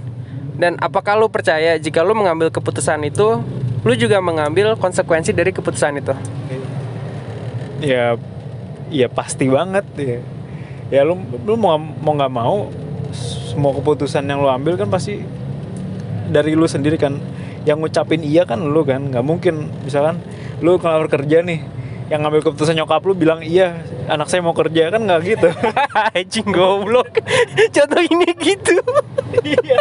Dan 0.53 0.77
apakah 0.79 1.17
lu 1.17 1.33
percaya 1.33 1.81
jika 1.81 2.05
lu 2.05 2.13
mengambil 2.13 2.53
keputusan 2.53 3.03
itu, 3.09 3.41
lu 3.83 3.93
juga 3.97 4.21
mengambil 4.21 4.77
konsekuensi 4.77 5.33
dari 5.33 5.51
keputusan 5.51 5.99
itu? 5.99 6.15
ya 7.83 8.15
ya 8.89 9.11
pasti 9.11 9.51
banget 9.51 9.85
ya 9.99 10.19
ya 10.89 11.01
lu 11.03 11.19
lu 11.43 11.59
mau 11.59 11.77
mau 11.77 12.15
nggak 12.15 12.33
mau 12.33 12.71
semua 13.13 13.75
keputusan 13.75 14.23
yang 14.25 14.41
lu 14.41 14.49
ambil 14.49 14.79
kan 14.79 14.89
pasti 14.89 15.21
dari 16.31 16.55
lu 16.55 16.65
sendiri 16.71 16.97
kan 16.97 17.19
yang 17.67 17.83
ngucapin 17.83 18.23
iya 18.23 18.47
kan 18.47 18.63
lu 18.63 18.87
kan 18.87 19.11
nggak 19.11 19.25
mungkin 19.27 19.69
misalkan 19.83 20.23
lu 20.63 20.79
kalau 20.79 21.11
kerja 21.11 21.43
nih 21.43 21.61
yang 22.09 22.23
ngambil 22.23 22.53
keputusan 22.53 22.79
nyokap 22.79 23.03
lu 23.03 23.19
bilang 23.19 23.43
iya 23.43 23.83
anak 24.07 24.31
saya 24.31 24.45
mau 24.45 24.55
kerja 24.55 24.93
kan 24.95 25.03
nggak 25.03 25.21
gitu 25.27 25.49
Anjing 26.13 26.49
goblok. 26.53 27.25
Contoh 27.73 28.03
ini 28.05 28.29
gitu. 28.37 28.77
iya 29.41 29.81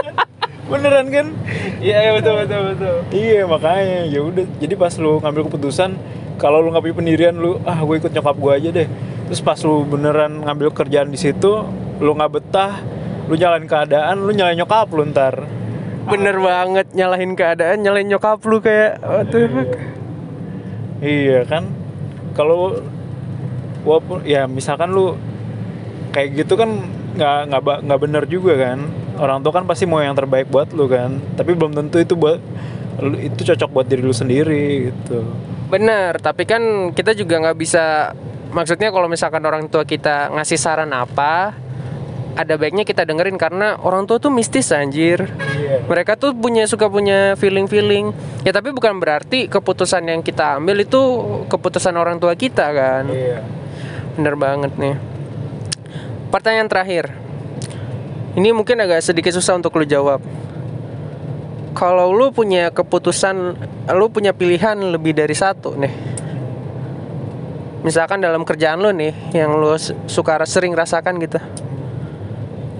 beneran 0.72 1.08
kan? 1.12 1.28
Iya 1.84 2.16
betul 2.16 2.34
betul 2.46 2.62
betul. 2.72 2.96
iya 3.12 3.44
makanya 3.44 4.00
ya 4.08 4.20
udah. 4.24 4.46
Jadi 4.63 4.74
pas 4.80 4.94
lu 4.96 5.20
ngambil 5.20 5.42
keputusan 5.51 5.90
kalau 6.40 6.63
lu 6.63 6.72
nggak 6.72 6.84
punya 6.88 6.96
pendirian 6.96 7.36
lu 7.36 7.60
ah 7.68 7.78
gue 7.84 7.96
ikut 8.00 8.12
nyokap 8.16 8.36
gue 8.40 8.51
aja 8.56 8.70
deh. 8.72 8.88
Terus 9.28 9.42
pas 9.44 9.60
lu 9.62 9.84
beneran 9.84 10.32
ngambil 10.48 10.72
kerjaan 10.72 11.12
di 11.12 11.20
situ 11.20 11.68
lu 12.00 12.12
nggak 12.16 12.32
betah 12.32 12.80
lu 13.28 13.36
nyalain 13.38 13.68
keadaan 13.68 14.16
lu 14.24 14.32
nyalain 14.32 14.58
nyokap 14.58 14.88
lu 14.96 15.04
ntar. 15.12 15.36
Bener 16.01 16.36
banget 16.42 16.88
nyalahin 16.98 17.38
keadaan, 17.38 17.78
nyalahin 17.86 18.10
nyokap 18.10 18.42
lu 18.48 18.58
kayak 18.58 18.98
what 19.06 19.30
the 19.30 19.46
fuck. 19.51 19.72
iya 21.04 21.46
kan? 21.46 21.70
Kalau 22.34 22.82
walaupun 23.86 24.25
ya 24.25 24.50
misalkan 24.50 24.94
lu 24.94 25.13
kayak 26.13 26.44
gitu 26.44 26.54
kan 26.58 26.70
nggak 27.16 27.38
nggak 27.51 27.62
nggak 27.86 28.00
bener 28.00 28.24
juga 28.28 28.54
kan 28.56 28.80
orang 29.22 29.46
tua 29.46 29.54
kan 29.54 29.70
pasti 29.70 29.86
mau 29.86 30.01
yang 30.01 30.18
terbaik 30.18 30.50
buat 30.50 30.74
lu 30.74 30.90
kan 30.90 31.22
tapi 31.38 31.54
belum 31.54 31.78
tentu 31.78 32.01
itu 32.01 32.18
buat 32.18 32.42
itu 33.22 33.42
cocok 33.54 33.70
buat 33.70 33.86
diri 33.86 34.01
lu 34.01 34.13
sendiri 34.13 34.92
gitu 34.92 35.22
Bener, 35.72 36.20
tapi 36.20 36.44
kan 36.44 36.92
kita 36.92 37.16
juga 37.16 37.40
nggak 37.40 37.56
bisa 37.56 38.12
maksudnya 38.51 38.92
kalau 38.92 39.08
misalkan 39.08 39.40
orang 39.48 39.72
tua 39.72 39.88
kita 39.88 40.28
ngasih 40.36 40.60
saran 40.60 40.92
apa 40.92 41.56
ada 42.36 42.60
baiknya 42.60 42.84
kita 42.84 43.08
dengerin 43.08 43.40
karena 43.40 43.80
orang 43.80 44.08
tua 44.08 44.20
tuh 44.20 44.32
mistis 44.32 44.72
anjir. 44.72 45.32
Iya. 45.32 45.84
Mereka 45.88 46.16
tuh 46.16 46.32
punya 46.36 46.63
suka 46.68 46.88
punya 46.88 47.36
feeling-feeling. 47.36 48.16
Ya 48.48 48.51
tapi 48.56 48.72
bukan 48.72 49.00
berarti 49.00 49.51
keputusan 49.51 50.08
yang 50.08 50.24
kita 50.24 50.60
ambil 50.60 50.84
itu 50.84 51.00
keputusan 51.51 51.96
orang 51.96 52.20
tua 52.20 52.36
kita 52.36 52.72
kan. 52.72 53.08
iya 53.12 53.44
Bener 54.16 54.36
banget 54.36 54.75
nih. 54.80 54.96
Pertanyaan 56.32 56.72
terakhir. 56.72 57.12
Ini 58.31 58.55
mungkin 58.55 58.79
agak 58.79 59.03
sedikit 59.03 59.35
susah 59.35 59.59
untuk 59.59 59.75
lu 59.75 59.83
jawab. 59.83 60.23
Kalau 61.75 62.11
lu 62.11 62.31
punya 62.31 62.71
keputusan, 62.71 63.35
lu 63.91 64.07
punya 64.07 64.31
pilihan 64.31 64.75
lebih 64.79 65.15
dari 65.15 65.35
satu 65.35 65.75
nih. 65.75 65.93
Misalkan 67.81 68.23
dalam 68.23 68.47
kerjaan 68.47 68.79
lu 68.79 68.91
nih, 68.95 69.11
yang 69.35 69.55
lu 69.59 69.75
suka 70.07 70.39
sering 70.47 70.71
rasakan 70.71 71.19
gitu. 71.19 71.39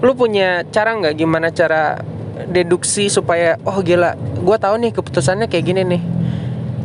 Lu 0.00 0.16
punya 0.16 0.64
cara 0.72 0.96
nggak 0.96 1.14
gimana 1.20 1.52
cara 1.52 2.00
deduksi 2.48 3.12
supaya 3.12 3.60
oh 3.68 3.80
gila, 3.84 4.16
gua 4.40 4.56
tahu 4.56 4.80
nih 4.80 4.92
keputusannya 4.96 5.52
kayak 5.52 5.64
gini 5.68 5.82
nih. 5.84 6.02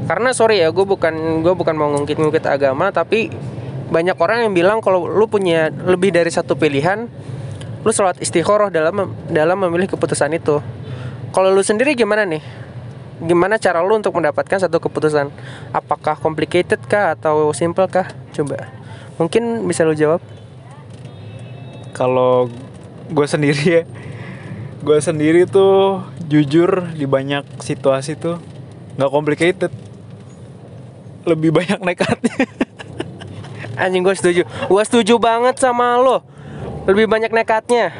Karena 0.07 0.31
sorry 0.31 0.63
ya, 0.63 0.71
gue 0.71 0.87
bukan 0.87 1.43
gue 1.43 1.51
bukan 1.51 1.75
mau 1.75 1.91
ngungkit-ngungkit 1.91 2.47
agama, 2.47 2.95
tapi 2.95 3.27
banyak 3.91 4.15
orang 4.15 4.47
yang 4.47 4.53
bilang 4.55 4.79
kalau 4.79 5.03
lu 5.03 5.27
punya 5.27 5.67
lebih 5.67 6.15
dari 6.15 6.31
satu 6.31 6.55
pilihan, 6.55 7.11
lu 7.87 7.95
sholat 7.95 8.19
istikharah 8.19 8.67
dalam 8.67 9.15
dalam 9.31 9.55
memilih 9.63 9.95
keputusan 9.95 10.35
itu. 10.35 10.59
Kalau 11.31 11.55
lu 11.55 11.63
sendiri 11.63 11.95
gimana 11.95 12.27
nih? 12.27 12.43
Gimana 13.23 13.55
cara 13.55 13.79
lu 13.79 13.95
untuk 13.95 14.11
mendapatkan 14.11 14.59
satu 14.59 14.83
keputusan? 14.83 15.31
Apakah 15.71 16.19
complicated 16.19 16.83
kah 16.83 17.15
atau 17.15 17.55
simple 17.55 17.87
kah? 17.87 18.11
Coba. 18.35 18.67
Mungkin 19.15 19.63
bisa 19.63 19.87
lu 19.87 19.95
jawab. 19.95 20.19
kalau 21.97 22.45
gue 23.09 23.25
sendiri 23.25 23.81
ya 23.81 23.83
gue 24.85 24.97
sendiri 25.01 25.49
tuh 25.49 26.05
jujur 26.29 26.93
di 26.93 27.09
banyak 27.09 27.41
situasi 27.57 28.13
tuh 28.13 28.37
nggak 29.01 29.09
complicated 29.09 29.73
lebih 31.25 31.49
banyak 31.49 31.81
nekatnya 31.87 32.45
Anjing 33.77 34.01
gue 34.01 34.15
setuju. 34.17 34.41
Gue 34.65 34.83
setuju 34.89 35.21
banget 35.21 35.61
sama 35.61 36.01
lo. 36.01 36.25
Lebih 36.87 37.05
banyak 37.11 37.31
nekatnya. 37.35 37.91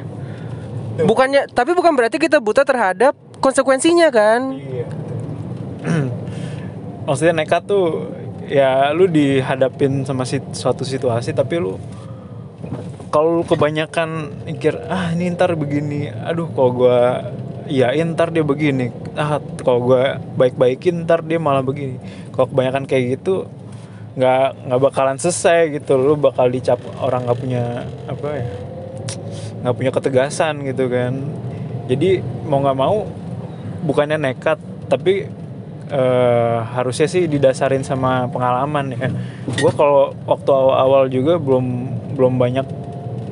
Bukannya, 0.97 1.51
tapi 1.53 1.77
bukan 1.77 1.93
berarti 1.93 2.17
kita 2.17 2.41
buta 2.41 2.65
terhadap 2.65 3.13
konsekuensinya 3.37 4.09
kan? 4.09 4.57
Iya. 4.57 4.87
maksudnya 7.07 7.39
nekat 7.39 7.63
tuh 7.63 8.11
ya 8.51 8.91
lu 8.91 9.07
dihadapin 9.07 10.03
sama 10.03 10.27
si- 10.27 10.43
suatu 10.51 10.83
situasi 10.83 11.31
tapi 11.31 11.55
lu 11.55 11.79
kalau 13.07 13.39
lu 13.39 13.43
kebanyakan 13.47 14.43
mikir 14.43 14.75
ah 14.91 15.15
ini 15.15 15.31
ntar 15.31 15.55
begini 15.55 16.11
aduh 16.11 16.51
kalau 16.51 16.71
gua 16.75 17.31
iyain 17.71 18.11
ntar 18.11 18.35
dia 18.35 18.43
begini 18.43 18.91
ah 19.15 19.39
kalau 19.63 19.87
gua 19.87 20.19
baik-baikin 20.35 21.07
ntar 21.07 21.23
dia 21.23 21.39
malah 21.39 21.63
begini 21.63 21.95
kalau 22.35 22.51
kebanyakan 22.51 22.83
kayak 22.83 23.19
gitu 23.19 23.47
nggak 24.19 24.67
nggak 24.67 24.81
bakalan 24.83 25.15
selesai 25.15 25.79
gitu 25.79 25.95
lu 25.95 26.19
bakal 26.19 26.51
dicap 26.51 26.83
orang 26.99 27.23
nggak 27.23 27.39
punya 27.39 27.87
apa 28.11 28.27
ya 28.35 28.47
nggak 29.63 29.75
punya 29.75 29.91
ketegasan 29.93 30.65
gitu 30.65 30.89
kan. 30.91 31.13
Jadi 31.87 32.19
mau 32.45 32.59
nggak 32.59 32.77
mau 32.77 33.07
bukannya 33.83 34.19
nekat 34.19 34.59
tapi 34.91 35.27
eh, 35.91 36.57
harusnya 36.75 37.07
sih 37.07 37.25
didasarin 37.29 37.83
sama 37.83 38.27
pengalaman 38.27 38.93
ya. 38.95 39.09
Gue 39.57 39.71
kalau 39.73 40.13
waktu 40.27 40.49
awal-awal 40.51 41.03
juga 41.07 41.39
belum 41.39 41.65
belum 42.17 42.33
banyak 42.35 42.67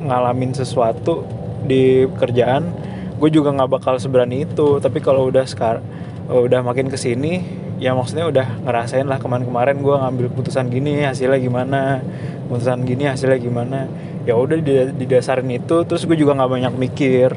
ngalamin 0.06 0.54
sesuatu 0.54 1.26
di 1.66 2.06
kerjaan 2.20 2.70
gue 3.16 3.30
juga 3.32 3.48
nggak 3.52 3.70
bakal 3.80 3.94
seberani 3.96 4.44
itu. 4.44 4.80
Tapi 4.80 4.98
kalau 5.00 5.28
udah 5.28 5.44
sekarang 5.44 5.84
udah 6.26 6.60
makin 6.66 6.90
ke 6.90 6.98
sini 6.98 7.46
ya 7.76 7.92
maksudnya 7.92 8.26
udah 8.26 8.46
ngerasain 8.64 9.04
lah 9.04 9.20
kemarin-kemarin 9.20 9.78
gue 9.84 9.94
ngambil 9.94 10.26
keputusan 10.32 10.72
gini 10.72 11.04
hasilnya 11.04 11.38
gimana 11.38 12.00
keputusan 12.46 12.86
gini 12.86 13.10
hasilnya 13.10 13.42
gimana 13.42 13.90
ya 14.22 14.38
udah 14.38 14.58
di- 14.62 14.94
didasarin 14.94 15.50
itu 15.50 15.82
terus 15.82 16.06
gue 16.06 16.14
juga 16.14 16.38
nggak 16.38 16.50
banyak 16.50 16.74
mikir 16.78 17.34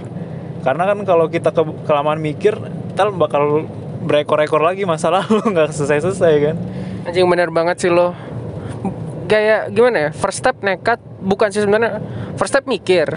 karena 0.62 0.84
kan 0.86 1.02
kalau 1.04 1.26
kita 1.28 1.50
ke, 1.50 1.62
kelamaan 1.90 2.22
mikir 2.22 2.56
ntar 2.94 3.10
bakal 3.10 3.66
berekor-ekor 4.06 4.62
lagi 4.62 4.86
masalah 4.86 5.26
lu 5.28 5.42
nggak 5.54 5.74
selesai-selesai 5.74 6.34
kan 6.40 6.58
Anjing 7.00 7.26
bener 7.32 7.50
banget 7.50 7.80
sih 7.80 7.92
lo. 7.92 8.12
Kayak 9.30 9.72
gimana 9.72 9.98
ya? 9.98 10.10
First 10.12 10.44
step 10.44 10.60
nekat 10.60 11.00
bukan 11.22 11.48
sih 11.54 11.64
sebenarnya. 11.64 12.02
First 12.36 12.52
step 12.54 12.66
mikir. 12.68 13.08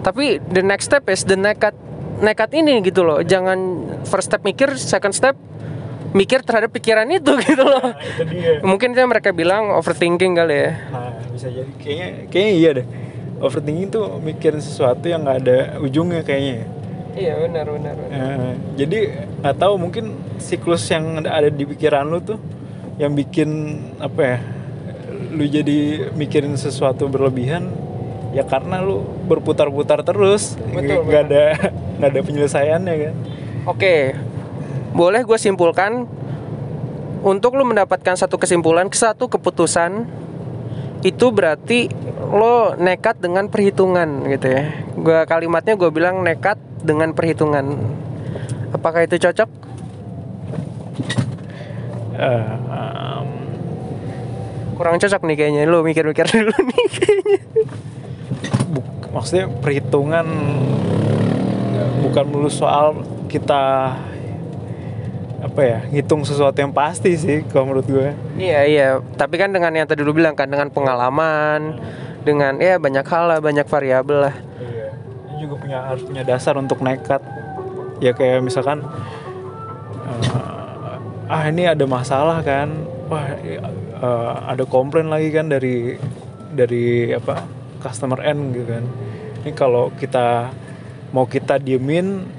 Tapi 0.00 0.40
the 0.48 0.64
next 0.64 0.88
step 0.88 1.04
is 1.10 1.26
the 1.28 1.36
nekat 1.36 1.76
nekat 2.18 2.50
ini 2.56 2.80
gitu 2.80 3.04
loh. 3.04 3.20
Jangan 3.20 3.58
first 4.08 4.32
step 4.32 4.42
mikir, 4.46 4.72
second 4.80 5.12
step 5.12 5.36
mikir 6.16 6.40
terhadap 6.44 6.70
pikiran 6.72 7.08
itu 7.10 7.32
gitu 7.48 7.64
loh. 7.64 7.82
Nah, 7.82 8.00
itu 8.00 8.22
dia. 8.28 8.60
Mungkin 8.64 8.96
itu 8.96 9.00
mereka 9.04 9.30
bilang 9.32 9.72
overthinking 9.76 10.32
kali 10.36 10.56
ya. 10.56 10.72
nah 10.92 11.12
bisa 11.32 11.48
jadi. 11.52 11.70
Kayaknya 11.80 12.08
kayaknya 12.32 12.52
iya 12.54 12.70
deh. 12.82 12.86
Overthinking 13.38 13.88
tuh 13.92 14.04
mikirin 14.18 14.62
sesuatu 14.62 15.04
yang 15.06 15.22
nggak 15.22 15.38
ada 15.46 15.58
ujungnya 15.78 16.26
kayaknya 16.26 16.66
Iya 17.18 17.34
benar 17.42 17.66
benar. 17.66 17.94
Eh, 18.14 18.52
jadi 18.78 18.98
nggak 19.42 19.56
tahu 19.58 19.74
mungkin 19.74 20.14
siklus 20.38 20.86
yang 20.86 21.26
ada 21.26 21.50
di 21.50 21.66
pikiran 21.66 22.06
lu 22.06 22.22
tuh 22.22 22.38
yang 23.02 23.10
bikin 23.14 23.78
apa 23.98 24.20
ya 24.22 24.38
lu 25.34 25.44
jadi 25.46 26.10
mikirin 26.14 26.54
sesuatu 26.54 27.10
berlebihan 27.10 27.70
ya 28.30 28.46
karena 28.46 28.78
lu 28.78 29.02
berputar-putar 29.26 30.06
terus. 30.06 30.54
Nggak 30.70 31.22
ada 31.26 31.44
nggak 31.98 32.10
ada 32.14 32.20
penyelesaiannya 32.22 32.94
kan? 32.94 33.14
Oke, 33.66 34.14
boleh 34.98 35.22
gue 35.22 35.38
simpulkan 35.38 36.10
untuk 37.22 37.54
lo 37.54 37.62
mendapatkan 37.62 38.18
satu 38.18 38.34
kesimpulan, 38.34 38.90
satu 38.90 39.30
keputusan 39.30 40.10
itu 41.06 41.30
berarti 41.30 41.86
lo 42.34 42.74
nekat 42.74 43.22
dengan 43.22 43.46
perhitungan 43.46 44.26
gitu 44.26 44.50
ya. 44.50 44.74
Gua 44.98 45.22
kalimatnya 45.22 45.78
gue 45.78 45.90
bilang 45.94 46.26
nekat 46.26 46.58
dengan 46.82 47.14
perhitungan. 47.14 47.78
Apakah 48.74 49.06
itu 49.06 49.22
cocok? 49.22 49.46
Eh, 52.18 52.46
em, 52.50 53.28
Kurang 54.74 54.98
cocok 54.98 55.22
nih 55.22 55.36
kayaknya. 55.38 55.62
Lo 55.70 55.86
mikir-mikir 55.86 56.26
dulu 56.34 56.50
nih 56.50 56.86
kayaknya. 56.90 57.40
buk- 58.74 59.14
maksudnya 59.14 59.46
perhitungan 59.62 60.26
bukan 62.02 62.24
melulu 62.26 62.50
soal 62.50 62.98
kita 63.30 63.94
apa 65.38 65.60
ya 65.62 65.78
ngitung 65.94 66.26
sesuatu 66.26 66.58
yang 66.58 66.74
pasti 66.74 67.14
sih 67.14 67.46
kalau 67.46 67.70
menurut 67.70 67.86
gue 67.86 68.10
Iya 68.34 68.60
iya. 68.66 68.88
Tapi 69.14 69.38
kan 69.38 69.54
dengan 69.54 69.70
yang 69.70 69.86
tadi 69.86 70.02
lu 70.02 70.10
bilang 70.10 70.34
kan 70.34 70.50
dengan 70.50 70.66
pengalaman, 70.66 71.78
dengan 72.26 72.58
ya 72.58 72.78
banyak 72.82 73.06
hal 73.06 73.24
lah, 73.30 73.38
banyak 73.38 73.66
variabel 73.66 74.30
lah. 74.30 74.34
Iya. 74.58 74.88
Ini 75.30 75.34
juga 75.46 75.54
punya 75.62 75.78
harus 75.86 76.02
punya 76.02 76.22
dasar 76.26 76.58
untuk 76.58 76.82
nekat. 76.82 77.22
Ya 78.02 78.10
kayak 78.14 78.42
misalkan 78.42 78.82
eh, 80.06 81.30
ah 81.30 81.42
ini 81.46 81.70
ada 81.70 81.86
masalah 81.86 82.42
kan. 82.42 82.74
Wah, 83.06 83.38
eh, 83.38 83.62
ada 84.42 84.66
komplain 84.66 85.06
lagi 85.06 85.30
kan 85.30 85.46
dari 85.46 85.98
dari 86.50 87.14
apa 87.14 87.46
customer 87.78 88.18
end 88.26 88.58
gitu 88.58 88.66
kan. 88.74 88.84
Ini 89.46 89.50
kalau 89.54 89.94
kita 89.94 90.50
mau 91.14 91.30
kita 91.30 91.62
diemin 91.62 92.37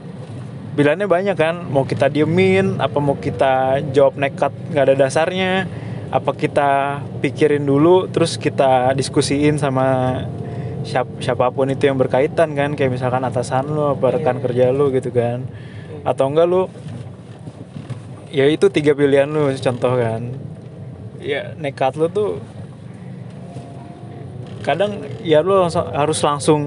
pilihannya 0.78 1.08
banyak 1.10 1.36
kan 1.38 1.66
mau 1.70 1.86
kita 1.86 2.10
diemin 2.10 2.78
apa 2.78 2.98
mau 3.02 3.18
kita 3.18 3.84
jawab 3.94 4.18
nekat 4.18 4.54
nggak 4.74 4.84
ada 4.86 4.96
dasarnya 4.96 5.66
apa 6.10 6.34
kita 6.34 7.02
pikirin 7.22 7.66
dulu 7.66 8.10
terus 8.10 8.38
kita 8.38 8.98
diskusiin 8.98 9.62
sama 9.62 10.18
siap, 10.84 11.08
siapa 11.20 11.52
pun 11.52 11.70
itu 11.70 11.86
yang 11.86 12.00
berkaitan 12.00 12.56
kan 12.56 12.74
kayak 12.74 12.98
misalkan 12.98 13.24
atasan 13.24 13.70
lo 13.70 13.94
apa 13.94 14.20
rekan 14.20 14.40
kerja 14.40 14.72
lo 14.72 14.90
gitu 14.90 15.12
kan. 15.12 15.44
Atau 16.02 16.32
enggak 16.32 16.48
lo 16.48 16.72
ya 18.34 18.50
itu 18.50 18.70
tiga 18.74 18.96
pilihan 18.96 19.30
lo 19.30 19.52
contoh 19.52 19.94
kan. 20.00 20.34
Ya 21.20 21.54
nekat 21.60 22.00
lo 22.00 22.08
tuh 22.08 22.40
kadang 24.64 25.04
ya 25.24 25.46
lo 25.46 25.68
langsung, 25.68 25.88
harus 25.92 26.20
langsung 26.24 26.62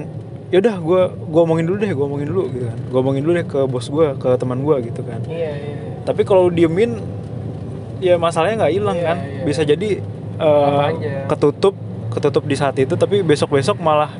yaudah 0.53 0.75
gue 0.77 1.01
gue 1.33 1.41
omongin 1.41 1.65
dulu 1.65 1.77
deh 1.81 1.91
gue 1.91 2.05
omongin 2.05 2.27
dulu 2.29 2.43
gitu 2.53 2.65
kan 2.69 2.77
gue 2.77 2.99
omongin 3.01 3.21
dulu 3.25 3.33
deh 3.33 3.45
ke 3.45 3.59
bos 3.65 3.89
gue 3.89 4.07
ke 4.15 4.29
teman 4.37 4.61
gue 4.61 4.75
gitu 4.85 5.01
kan 5.01 5.19
Iya 5.25 5.51
iya. 5.51 5.75
tapi 6.05 6.21
kalau 6.21 6.45
diemin 6.47 7.01
ya 7.97 8.21
masalahnya 8.21 8.61
nggak 8.61 8.73
hilang 8.73 8.97
Iya, 8.97 9.05
kan 9.07 9.17
iya. 9.17 9.41
bisa 9.41 9.61
jadi 9.65 9.89
aja. 10.37 11.25
ketutup 11.25 11.73
ketutup 12.13 12.43
di 12.45 12.53
saat 12.53 12.77
itu 12.77 12.93
tapi 12.93 13.25
besok 13.25 13.57
besok 13.57 13.81
malah 13.81 14.13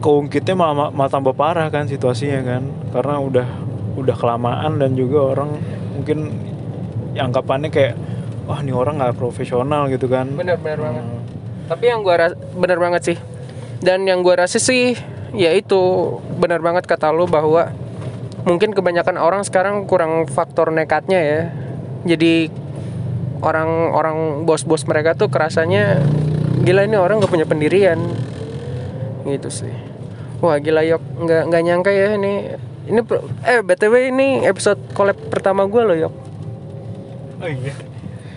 keungkitnya 0.00 0.56
malah, 0.56 0.88
malah 0.88 1.12
tambah 1.12 1.36
parah 1.36 1.68
kan 1.68 1.84
situasinya 1.84 2.40
kan 2.40 2.62
karena 2.96 3.20
udah 3.20 3.48
udah 3.96 4.16
kelamaan 4.16 4.80
dan 4.80 4.92
juga 4.92 5.36
orang 5.36 5.56
mungkin 5.92 6.32
anggapannya 7.12 7.68
kayak 7.68 7.94
wah 8.44 8.60
ini 8.60 8.72
orang 8.72 8.96
nggak 8.96 9.16
profesional 9.16 9.88
gitu 9.88 10.06
kan 10.06 10.28
Bener 10.32 10.56
bener 10.56 10.78
banget. 10.78 11.02
Hmm. 11.02 11.20
Tapi 11.66 11.84
yang 11.84 12.00
ras- 12.06 12.38
bener 12.54 12.78
banget 12.78 13.02
sih. 13.04 13.18
Dan 13.82 14.06
yang 14.06 14.22
gua 14.22 14.46
rasa 14.46 14.56
sih 14.56 14.94
ya 15.36 15.52
itu 15.52 16.16
benar 16.40 16.64
banget 16.64 16.88
kata 16.88 17.12
lu 17.12 17.28
bahwa 17.28 17.70
mungkin 18.48 18.72
kebanyakan 18.72 19.20
orang 19.20 19.44
sekarang 19.44 19.84
kurang 19.84 20.24
faktor 20.26 20.72
nekatnya 20.72 21.20
ya. 21.20 21.42
Jadi 22.06 22.48
orang-orang 23.44 24.48
bos-bos 24.48 24.88
mereka 24.88 25.12
tuh 25.12 25.28
kerasanya 25.28 26.00
gila 26.64 26.88
ini 26.88 26.96
orang 26.96 27.20
gak 27.20 27.30
punya 27.30 27.44
pendirian. 27.44 28.00
Gitu 29.28 29.50
sih. 29.52 29.74
Wah 30.40 30.56
gila 30.56 30.86
yok. 30.86 31.02
Nggak 31.20 31.42
nggak 31.52 31.62
nyangka 31.62 31.90
ya 31.92 32.16
ini. 32.16 32.56
Ini 32.86 33.00
eh 33.42 33.60
btw 33.66 34.14
ini 34.14 34.46
episode 34.46 34.78
collab 34.94 35.18
pertama 35.26 35.66
gue 35.66 35.82
loh 35.82 35.98
yok. 35.98 36.14
oh 37.42 37.50
iya. 37.50 37.74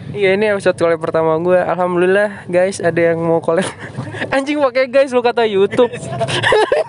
Iya 0.09 0.29
ini 0.33 0.49
episode 0.49 0.73
collab 0.81 0.97
pertama 0.97 1.38
gue 1.38 1.53
Alhamdulillah 1.53 2.49
guys 2.49 2.81
ada 2.81 3.13
yang 3.13 3.21
mau 3.21 3.45
collab 3.45 3.69
Anjing 4.27 4.60
pakai 4.60 4.91
guys 4.91 5.15
lu 5.15 5.23
kata 5.23 5.47
YouTube. 5.47 5.88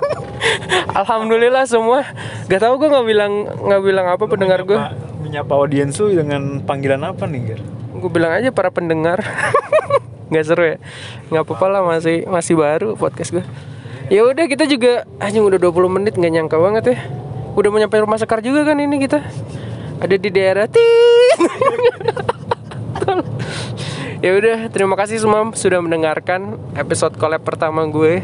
Alhamdulillah 1.00 1.62
semua. 1.70 2.02
Gak 2.50 2.66
tau 2.66 2.74
gue 2.74 2.90
nggak 2.90 3.06
bilang 3.06 3.32
nggak 3.46 3.82
bilang 3.86 4.06
apa 4.10 4.24
pendengar 4.26 4.66
gue 4.66 4.78
menyapa, 5.22 5.54
audiens 5.54 5.94
lu 6.02 6.10
dengan 6.10 6.58
panggilan 6.66 7.06
apa 7.06 7.30
nih 7.30 7.54
Ger? 7.54 7.60
Gue 7.94 8.10
bilang 8.10 8.34
aja 8.34 8.50
para 8.50 8.74
pendengar. 8.74 9.22
Nggak 10.30 10.44
seru 10.46 10.62
ya. 10.62 10.76
Nggak 11.30 11.42
apa-apa 11.42 11.66
lah 11.70 11.82
masih 11.86 12.26
masih 12.26 12.54
baru 12.54 12.94
podcast 12.94 13.34
gue 13.34 13.42
ya 14.10 14.26
udah 14.26 14.50
kita 14.50 14.66
juga 14.66 15.06
anjing 15.22 15.46
udah 15.46 15.62
20 15.62 15.86
menit 15.86 16.18
nggak 16.18 16.32
nyangka 16.34 16.58
banget 16.58 16.84
ya. 16.94 16.98
Udah 17.54 17.70
mau 17.70 17.78
nyampe 17.78 18.02
rumah 18.02 18.18
sekar 18.18 18.42
juga 18.42 18.66
kan 18.66 18.82
ini 18.82 18.98
kita. 18.98 19.22
Ada 20.02 20.18
di 20.18 20.30
daerah 20.34 20.66
tit 20.66 21.38
ya 24.20 24.30
udah 24.36 24.58
terima 24.68 24.96
kasih 24.96 25.20
semua 25.20 25.48
sudah 25.56 25.80
mendengarkan 25.80 26.56
episode 26.76 27.16
collab 27.16 27.44
pertama 27.44 27.84
gue. 27.88 28.20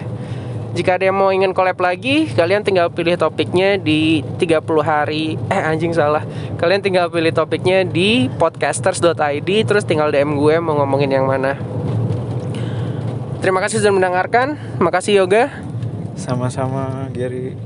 Jika 0.76 1.00
ada 1.00 1.09
yang 1.09 1.16
mau 1.16 1.32
ingin 1.32 1.56
collab 1.56 1.80
lagi 1.80 2.28
kalian 2.37 2.61
tinggal 2.61 2.92
pilih 2.92 3.16
topiknya 3.16 3.80
di 3.80 4.20
30 4.37 4.61
hari. 4.85 5.40
Eh 5.48 5.56
anjing 5.56 5.96
salah. 5.96 6.20
Kalian 6.61 6.85
tinggal 6.85 7.09
pilih 7.09 7.32
topiknya 7.32 7.80
di 7.88 8.28
podcasters.id 8.37 9.48
terus 9.64 9.88
tinggal 9.88 10.12
DM 10.12 10.37
gue 10.37 10.61
mau 10.61 10.76
ngomongin 10.76 11.16
yang 11.16 11.24
mana. 11.24 11.56
Terima 13.40 13.64
kasih 13.64 13.80
sudah 13.80 13.96
mendengarkan. 13.96 14.61
Makasih 14.76 15.24
Yoga. 15.24 15.48
Sama-sama 16.16 17.09
Gary. 17.12 17.56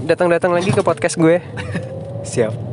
datang-datang 0.00 0.50
lagi 0.50 0.72
ke 0.72 0.80
podcast 0.80 1.16
gue. 1.16 1.38
Siap. 2.32 2.69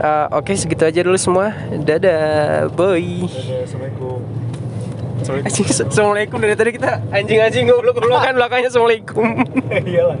Eh, 0.00 0.26
oke 0.32 0.56
segitu 0.56 0.80
aja 0.88 1.04
dulu 1.04 1.20
semua 1.20 1.52
dadah 1.84 2.72
bye 2.72 3.28
Assalamualaikum. 3.28 4.24
Assalamualaikum. 5.20 5.84
Assalamualaikum 5.92 6.38
dari 6.40 6.54
tadi 6.56 6.70
kita 6.72 7.04
anjing-anjing 7.12 7.68
goblok-goblokan 7.68 8.32
belakangnya 8.40 8.72
Assalamualaikum 8.72 9.44
Iyalah. 9.68 10.16